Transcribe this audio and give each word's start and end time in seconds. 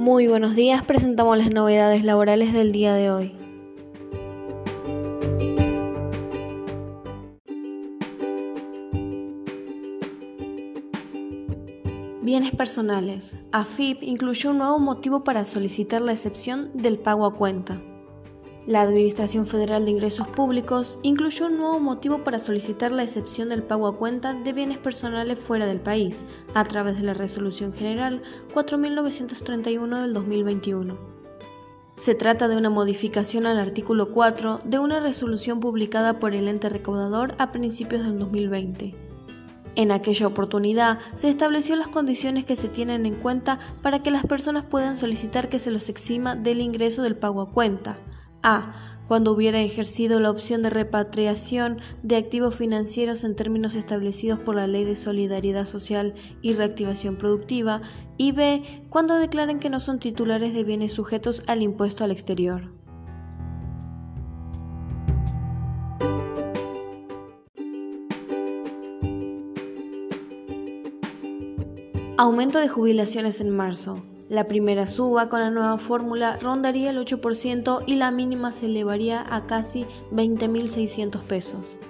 Muy 0.00 0.28
buenos 0.28 0.56
días, 0.56 0.82
presentamos 0.82 1.36
las 1.36 1.50
novedades 1.50 2.02
laborales 2.04 2.54
del 2.54 2.72
día 2.72 2.94
de 2.94 3.10
hoy. 3.10 3.34
Bienes 12.22 12.54
personales. 12.54 13.36
AFIP 13.52 14.02
incluyó 14.02 14.52
un 14.52 14.58
nuevo 14.58 14.78
motivo 14.78 15.22
para 15.22 15.44
solicitar 15.44 16.00
la 16.00 16.12
excepción 16.12 16.70
del 16.72 16.98
pago 16.98 17.26
a 17.26 17.34
cuenta. 17.34 17.82
La 18.66 18.82
Administración 18.82 19.46
Federal 19.46 19.86
de 19.86 19.92
Ingresos 19.92 20.28
Públicos 20.28 20.98
incluyó 21.02 21.46
un 21.46 21.56
nuevo 21.56 21.80
motivo 21.80 22.22
para 22.22 22.38
solicitar 22.38 22.92
la 22.92 23.02
excepción 23.02 23.48
del 23.48 23.62
pago 23.62 23.88
a 23.88 23.96
cuenta 23.96 24.34
de 24.34 24.52
bienes 24.52 24.76
personales 24.76 25.38
fuera 25.38 25.64
del 25.64 25.80
país, 25.80 26.26
a 26.52 26.64
través 26.66 26.98
de 26.98 27.04
la 27.04 27.14
Resolución 27.14 27.72
General 27.72 28.20
4931 28.52 30.02
del 30.02 30.12
2021. 30.12 30.98
Se 31.96 32.14
trata 32.14 32.48
de 32.48 32.58
una 32.58 32.68
modificación 32.68 33.46
al 33.46 33.58
artículo 33.58 34.10
4 34.12 34.60
de 34.64 34.78
una 34.78 35.00
resolución 35.00 35.58
publicada 35.60 36.18
por 36.18 36.34
el 36.34 36.46
ente 36.46 36.68
recaudador 36.68 37.34
a 37.38 37.52
principios 37.52 38.04
del 38.04 38.18
2020. 38.18 38.94
En 39.76 39.90
aquella 39.90 40.26
oportunidad 40.26 40.98
se 41.14 41.30
estableció 41.30 41.76
las 41.76 41.88
condiciones 41.88 42.44
que 42.44 42.56
se 42.56 42.68
tienen 42.68 43.06
en 43.06 43.14
cuenta 43.14 43.58
para 43.80 44.02
que 44.02 44.10
las 44.10 44.26
personas 44.26 44.64
puedan 44.64 44.96
solicitar 44.96 45.48
que 45.48 45.58
se 45.58 45.70
los 45.70 45.88
exima 45.88 46.36
del 46.36 46.60
ingreso 46.60 47.02
del 47.02 47.16
pago 47.16 47.40
a 47.40 47.50
cuenta, 47.50 47.98
a. 48.42 48.74
Cuando 49.08 49.32
hubiera 49.32 49.60
ejercido 49.60 50.20
la 50.20 50.30
opción 50.30 50.62
de 50.62 50.70
repatriación 50.70 51.78
de 52.04 52.16
activos 52.16 52.54
financieros 52.54 53.24
en 53.24 53.34
términos 53.34 53.74
establecidos 53.74 54.38
por 54.38 54.54
la 54.54 54.68
Ley 54.68 54.84
de 54.84 54.94
Solidaridad 54.94 55.66
Social 55.66 56.14
y 56.42 56.54
Reactivación 56.54 57.16
Productiva. 57.16 57.82
Y 58.18 58.30
B. 58.30 58.62
Cuando 58.88 59.16
declaren 59.16 59.58
que 59.58 59.68
no 59.68 59.80
son 59.80 59.98
titulares 59.98 60.54
de 60.54 60.62
bienes 60.62 60.92
sujetos 60.92 61.42
al 61.48 61.62
impuesto 61.62 62.04
al 62.04 62.12
exterior. 62.12 62.72
Aumento 72.16 72.58
de 72.60 72.68
jubilaciones 72.68 73.40
en 73.40 73.50
marzo. 73.50 74.04
La 74.30 74.46
primera 74.46 74.86
suba 74.86 75.28
con 75.28 75.40
la 75.40 75.50
nueva 75.50 75.76
fórmula 75.76 76.38
rondaría 76.40 76.90
el 76.90 76.98
8% 76.98 77.82
y 77.84 77.96
la 77.96 78.12
mínima 78.12 78.52
se 78.52 78.66
elevaría 78.66 79.26
a 79.28 79.48
casi 79.48 79.86
20.600 80.12 81.24
pesos. 81.24 81.80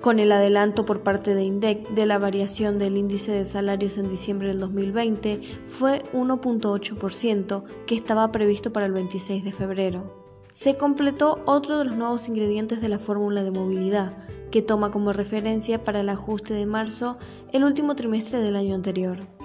Con 0.00 0.18
el 0.18 0.32
adelanto 0.32 0.86
por 0.86 1.02
parte 1.02 1.34
de 1.34 1.44
INDEC 1.44 1.90
de 1.90 2.06
la 2.06 2.16
variación 2.18 2.78
del 2.78 2.96
índice 2.96 3.30
de 3.30 3.44
salarios 3.44 3.98
en 3.98 4.08
diciembre 4.08 4.48
del 4.48 4.60
2020 4.60 5.42
fue 5.66 6.02
1.8%, 6.14 7.64
que 7.84 7.94
estaba 7.94 8.32
previsto 8.32 8.72
para 8.72 8.86
el 8.86 8.92
26 8.92 9.44
de 9.44 9.52
febrero. 9.52 10.24
Se 10.54 10.78
completó 10.78 11.42
otro 11.44 11.76
de 11.76 11.84
los 11.84 11.96
nuevos 11.96 12.26
ingredientes 12.26 12.80
de 12.80 12.88
la 12.88 12.98
fórmula 12.98 13.44
de 13.44 13.50
movilidad, 13.50 14.16
que 14.50 14.62
toma 14.62 14.90
como 14.90 15.12
referencia 15.12 15.84
para 15.84 16.00
el 16.00 16.08
ajuste 16.08 16.54
de 16.54 16.64
marzo 16.64 17.18
el 17.52 17.64
último 17.64 17.94
trimestre 17.96 18.40
del 18.40 18.56
año 18.56 18.74
anterior. 18.74 19.35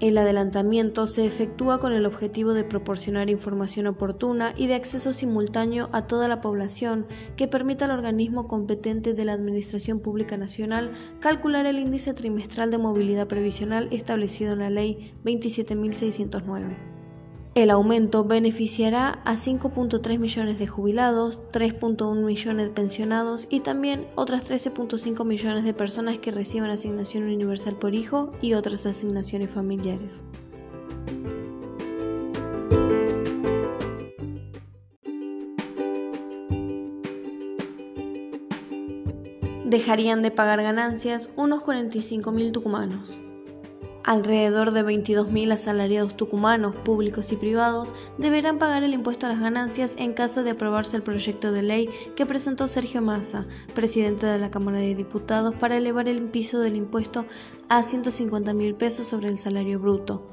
El 0.00 0.16
adelantamiento 0.16 1.08
se 1.08 1.26
efectúa 1.26 1.80
con 1.80 1.92
el 1.92 2.06
objetivo 2.06 2.52
de 2.52 2.62
proporcionar 2.62 3.28
información 3.30 3.88
oportuna 3.88 4.54
y 4.56 4.68
de 4.68 4.76
acceso 4.76 5.12
simultáneo 5.12 5.88
a 5.92 6.06
toda 6.06 6.28
la 6.28 6.40
población 6.40 7.06
que 7.34 7.48
permita 7.48 7.86
al 7.86 7.90
organismo 7.90 8.46
competente 8.46 9.12
de 9.14 9.24
la 9.24 9.32
Administración 9.32 9.98
Pública 9.98 10.36
Nacional 10.36 10.92
calcular 11.18 11.66
el 11.66 11.80
índice 11.80 12.14
trimestral 12.14 12.70
de 12.70 12.78
movilidad 12.78 13.26
previsional 13.26 13.88
establecido 13.90 14.52
en 14.52 14.60
la 14.60 14.70
Ley 14.70 15.14
27.609. 15.24 16.87
El 17.58 17.70
aumento 17.70 18.22
beneficiará 18.22 19.20
a 19.24 19.34
5.3 19.34 20.20
millones 20.20 20.60
de 20.60 20.68
jubilados, 20.68 21.40
3.1 21.50 22.24
millones 22.24 22.68
de 22.68 22.72
pensionados 22.72 23.48
y 23.50 23.58
también 23.58 24.06
otras 24.14 24.48
13.5 24.48 25.24
millones 25.24 25.64
de 25.64 25.74
personas 25.74 26.20
que 26.20 26.30
reciban 26.30 26.70
asignación 26.70 27.24
universal 27.24 27.74
por 27.74 27.96
hijo 27.96 28.30
y 28.40 28.54
otras 28.54 28.86
asignaciones 28.86 29.50
familiares. 29.50 30.22
Dejarían 39.64 40.22
de 40.22 40.30
pagar 40.30 40.62
ganancias 40.62 41.30
unos 41.34 41.64
45.000 41.64 42.52
tucumanos. 42.52 43.20
Alrededor 44.08 44.70
de 44.70 44.82
22.000 44.82 45.52
asalariados 45.52 46.16
tucumanos, 46.16 46.74
públicos 46.74 47.30
y 47.30 47.36
privados, 47.36 47.92
deberán 48.16 48.56
pagar 48.56 48.82
el 48.82 48.94
impuesto 48.94 49.26
a 49.26 49.28
las 49.28 49.38
ganancias 49.38 49.96
en 49.98 50.14
caso 50.14 50.42
de 50.42 50.52
aprobarse 50.52 50.96
el 50.96 51.02
proyecto 51.02 51.52
de 51.52 51.60
ley 51.60 51.90
que 52.16 52.24
presentó 52.24 52.68
Sergio 52.68 53.02
Massa, 53.02 53.44
presidente 53.74 54.24
de 54.24 54.38
la 54.38 54.50
Cámara 54.50 54.78
de 54.78 54.94
Diputados, 54.94 55.54
para 55.56 55.76
elevar 55.76 56.08
el 56.08 56.22
piso 56.22 56.58
del 56.58 56.76
impuesto 56.76 57.26
a 57.68 57.82
150.000 57.82 58.76
pesos 58.78 59.08
sobre 59.08 59.28
el 59.28 59.36
salario 59.36 59.78
bruto. 59.78 60.26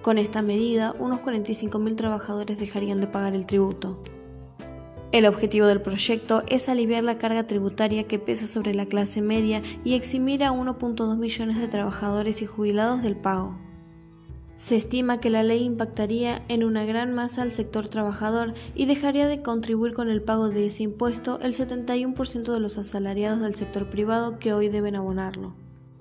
Con 0.00 0.16
esta 0.16 0.40
medida, 0.40 0.94
unos 0.98 1.20
45.000 1.20 1.96
trabajadores 1.96 2.58
dejarían 2.58 2.98
de 3.02 3.08
pagar 3.08 3.34
el 3.34 3.44
tributo. 3.44 4.02
El 5.10 5.24
objetivo 5.24 5.66
del 5.66 5.80
proyecto 5.80 6.42
es 6.48 6.68
aliviar 6.68 7.02
la 7.02 7.16
carga 7.16 7.46
tributaria 7.46 8.04
que 8.04 8.18
pesa 8.18 8.46
sobre 8.46 8.74
la 8.74 8.84
clase 8.84 9.22
media 9.22 9.62
y 9.82 9.94
eximir 9.94 10.44
a 10.44 10.52
1.2 10.52 11.16
millones 11.16 11.58
de 11.58 11.66
trabajadores 11.66 12.42
y 12.42 12.46
jubilados 12.46 13.02
del 13.02 13.16
pago. 13.16 13.56
Se 14.56 14.76
estima 14.76 15.18
que 15.18 15.30
la 15.30 15.42
ley 15.42 15.62
impactaría 15.62 16.44
en 16.48 16.62
una 16.62 16.84
gran 16.84 17.14
masa 17.14 17.40
al 17.40 17.52
sector 17.52 17.88
trabajador 17.88 18.52
y 18.74 18.84
dejaría 18.84 19.26
de 19.28 19.40
contribuir 19.40 19.94
con 19.94 20.10
el 20.10 20.20
pago 20.20 20.50
de 20.50 20.66
ese 20.66 20.82
impuesto 20.82 21.38
el 21.40 21.54
71% 21.54 22.52
de 22.52 22.60
los 22.60 22.76
asalariados 22.76 23.40
del 23.40 23.54
sector 23.54 23.88
privado 23.88 24.38
que 24.38 24.52
hoy 24.52 24.68
deben 24.68 24.96
abonarlo. 24.96 25.54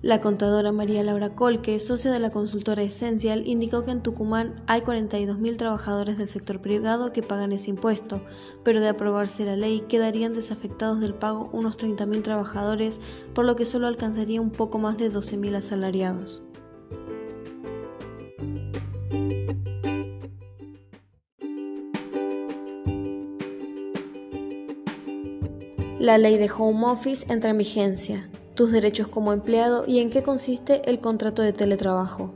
La 0.00 0.20
contadora 0.20 0.70
María 0.70 1.02
Laura 1.02 1.34
Colque, 1.34 1.80
socia 1.80 2.12
de 2.12 2.20
la 2.20 2.30
consultora 2.30 2.82
Essential, 2.82 3.48
indicó 3.48 3.84
que 3.84 3.90
en 3.90 4.00
Tucumán 4.00 4.54
hay 4.68 4.82
42.000 4.82 5.56
trabajadores 5.56 6.16
del 6.16 6.28
sector 6.28 6.60
privado 6.60 7.12
que 7.12 7.24
pagan 7.24 7.50
ese 7.50 7.70
impuesto, 7.70 8.20
pero 8.62 8.80
de 8.80 8.86
aprobarse 8.86 9.44
la 9.44 9.56
ley 9.56 9.80
quedarían 9.88 10.34
desafectados 10.34 11.00
del 11.00 11.14
pago 11.14 11.50
unos 11.52 11.76
30.000 11.76 12.22
trabajadores, 12.22 13.00
por 13.34 13.44
lo 13.44 13.56
que 13.56 13.64
solo 13.64 13.88
alcanzaría 13.88 14.40
un 14.40 14.50
poco 14.50 14.78
más 14.78 14.98
de 14.98 15.10
12.000 15.10 15.56
asalariados. 15.56 16.44
La 25.98 26.18
ley 26.18 26.38
de 26.38 26.48
Home 26.56 26.86
Office 26.86 27.26
entra 27.28 27.50
en 27.50 27.58
vigencia 27.58 28.30
tus 28.58 28.72
derechos 28.72 29.06
como 29.06 29.32
empleado 29.32 29.84
y 29.86 30.00
en 30.00 30.10
qué 30.10 30.24
consiste 30.24 30.82
el 30.90 30.98
contrato 30.98 31.42
de 31.42 31.52
teletrabajo. 31.52 32.34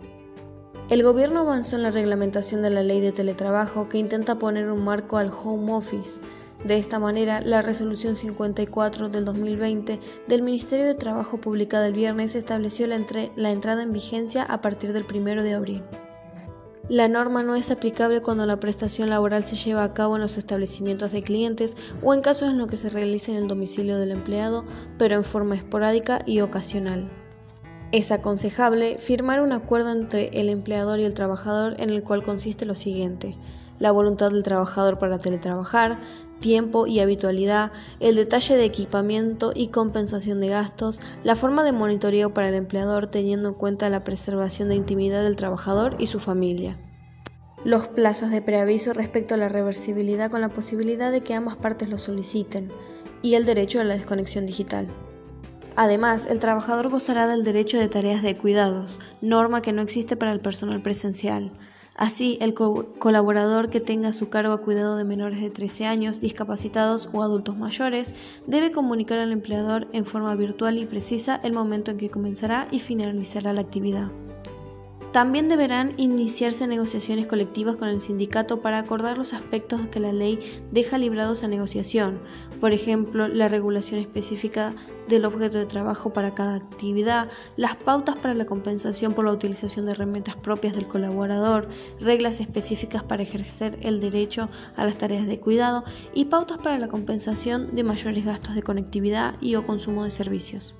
El 0.88 1.03
gobierno 1.03 1.41
avanzó 1.41 1.75
en 1.75 1.83
la 1.83 1.91
reglamentación 1.91 2.62
de 2.62 2.71
la 2.71 2.84
ley 2.84 3.00
de 3.00 3.10
teletrabajo 3.10 3.88
que 3.88 3.99
intenta 3.99 4.38
poner 4.38 4.71
un 4.71 4.84
marco 4.84 5.16
al 5.19 5.33
home 5.33 5.72
office. 5.72 6.21
De 6.65 6.78
esta 6.78 7.00
manera, 7.00 7.41
la 7.41 7.60
resolución 7.60 8.15
54 8.15 9.09
del 9.09 9.25
2020 9.25 9.99
del 10.28 10.43
Ministerio 10.43 10.87
de 10.87 10.94
Trabajo 10.94 11.41
publicada 11.41 11.88
el 11.88 11.94
viernes 11.94 12.37
estableció 12.37 12.87
la, 12.87 13.04
la 13.34 13.50
entrada 13.50 13.83
en 13.83 13.93
vigencia 13.93 14.44
a 14.44 14.60
partir 14.60 14.93
del 14.93 15.04
1 15.12 15.43
de 15.43 15.54
abril. 15.54 15.83
La 16.88 17.09
norma 17.09 17.43
no 17.43 17.54
es 17.54 17.70
aplicable 17.70 18.22
cuando 18.22 18.44
la 18.44 18.59
prestación 18.59 19.09
laboral 19.09 19.44
se 19.44 19.56
lleva 19.56 19.84
a 19.84 19.94
cabo 19.94 20.16
en 20.16 20.22
los 20.22 20.37
establecimientos 20.37 21.12
de 21.12 21.22
clientes 21.22 21.76
o 22.03 22.12
en 22.12 22.20
casos 22.20 22.50
en 22.50 22.59
los 22.59 22.69
que 22.69 22.76
se 22.76 22.91
realice 22.91 23.31
en 23.31 23.38
el 23.38 23.48
domicilio 23.48 23.98
del 23.98 24.10
empleado, 24.10 24.65
pero 24.98 25.15
en 25.15 25.25
forma 25.25 25.54
esporádica 25.54 26.22
y 26.26 26.41
ocasional. 26.41 27.10
Es 27.92 28.10
aconsejable 28.10 28.98
firmar 28.98 29.41
un 29.41 29.53
acuerdo 29.53 29.92
entre 29.92 30.24
el 30.33 30.48
empleador 30.48 30.98
y 30.98 31.04
el 31.04 31.15
trabajador 31.15 31.77
en 31.78 31.91
el 31.91 32.03
cual 32.03 32.22
consiste 32.22 32.66
lo 32.66 32.74
siguiente 32.74 33.36
la 33.83 33.91
voluntad 33.91 34.30
del 34.30 34.45
trabajador 34.45 35.01
para 35.01 35.18
teletrabajar, 35.18 35.98
tiempo 36.42 36.86
y 36.86 37.00
habitualidad, 37.00 37.72
el 38.00 38.16
detalle 38.16 38.56
de 38.56 38.66
equipamiento 38.66 39.53
y 39.54 39.68
compensación 39.68 40.41
de 40.41 40.48
gastos, 40.48 41.00
la 41.24 41.36
forma 41.36 41.65
de 41.65 41.72
monitoreo 41.72 42.34
para 42.34 42.50
el 42.50 42.54
empleador 42.54 43.06
teniendo 43.06 43.48
en 43.48 43.54
cuenta 43.54 43.89
la 43.89 44.04
preservación 44.04 44.68
de 44.68 44.74
intimidad 44.74 45.22
del 45.22 45.36
trabajador 45.36 45.97
y 45.98 46.09
su 46.09 46.21
familia. 46.21 46.77
Los 47.65 47.86
plazos 47.86 48.30
de 48.30 48.42
preaviso 48.42 48.92
respecto 48.92 49.34
a 49.34 49.39
la 49.39 49.48
reversibilidad 49.48 50.30
con 50.30 50.42
la 50.42 50.50
posibilidad 50.50 51.12
de 51.12 51.22
que 51.22 51.33
ambas 51.33 51.56
partes 51.56 51.89
lo 51.89 51.97
soliciten 51.97 52.71
y 53.22 53.34
el 53.34 53.47
derecho 53.47 53.80
a 53.80 53.84
la 53.84 53.94
desconexión 53.94 54.44
digital. 54.44 54.89
Además, 55.77 56.27
el 56.27 56.41
trabajador 56.41 56.91
gozará 56.91 57.27
del 57.27 57.44
derecho 57.44 57.78
de 57.78 57.89
tareas 57.89 58.22
de 58.22 58.36
cuidados, 58.36 59.00
norma 59.22 59.62
que 59.62 59.72
no 59.72 59.80
existe 59.80 60.16
para 60.16 60.33
el 60.33 60.41
personal 60.41 60.83
presencial. 60.83 61.53
Así, 61.94 62.39
el 62.41 62.54
colaborador 62.54 63.68
que 63.68 63.80
tenga 63.80 64.09
a 64.09 64.12
su 64.12 64.30
cargo 64.30 64.54
a 64.54 64.62
cuidado 64.62 64.97
de 64.97 65.04
menores 65.04 65.41
de 65.41 65.50
13 65.50 65.86
años, 65.86 66.21
discapacitados 66.21 67.10
o 67.12 67.22
adultos 67.22 67.56
mayores, 67.56 68.15
debe 68.47 68.72
comunicar 68.72 69.18
al 69.18 69.30
empleador 69.30 69.89
en 69.92 70.06
forma 70.06 70.34
virtual 70.34 70.78
y 70.78 70.86
precisa 70.86 71.39
el 71.44 71.53
momento 71.53 71.91
en 71.91 71.98
que 71.98 72.10
comenzará 72.10 72.66
y 72.71 72.80
finalizará 72.80 73.53
la 73.53 73.60
actividad. 73.60 74.10
También 75.12 75.50
deberán 75.50 75.92
iniciarse 75.98 76.66
negociaciones 76.66 77.26
colectivas 77.26 77.76
con 77.76 77.88
el 77.88 78.00
sindicato 78.00 78.62
para 78.62 78.78
acordar 78.78 79.18
los 79.18 79.34
aspectos 79.34 79.86
que 79.88 80.00
la 80.00 80.10
ley 80.10 80.62
deja 80.70 80.97
librados 80.97 81.44
a 81.44 81.48
negociación, 81.48 82.18
por 82.62 82.72
ejemplo, 82.72 83.28
la 83.28 83.48
regulación 83.48 84.00
específica 84.00 84.72
del 85.09 85.26
objeto 85.26 85.59
de 85.59 85.66
trabajo 85.66 86.14
para 86.14 86.32
cada 86.32 86.54
actividad, 86.54 87.28
las 87.56 87.76
pautas 87.76 88.16
para 88.16 88.32
la 88.32 88.47
compensación 88.47 89.12
por 89.12 89.26
la 89.26 89.32
utilización 89.32 89.84
de 89.84 89.92
herramientas 89.92 90.36
propias 90.36 90.74
del 90.74 90.88
colaborador, 90.88 91.68
reglas 92.00 92.41
específicas 92.41 93.03
para 93.03 93.22
ejercer 93.22 93.78
el 93.82 94.00
derecho 94.00 94.48
a 94.76 94.84
las 94.84 94.97
tareas 94.97 95.26
de 95.26 95.38
cuidado 95.38 95.84
y 96.15 96.24
pautas 96.24 96.56
para 96.56 96.78
la 96.78 96.88
compensación 96.88 97.74
de 97.74 97.84
mayores 97.84 98.24
gastos 98.24 98.54
de 98.54 98.62
conectividad 98.62 99.34
y 99.42 99.56
o 99.56 99.66
consumo 99.66 100.04
de 100.04 100.10
servicios. 100.10 100.74